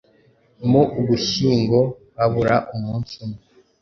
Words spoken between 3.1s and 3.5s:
umwe